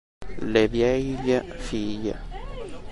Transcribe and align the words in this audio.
La 0.39 0.65
vieille 0.65 1.15
fille 1.59 2.15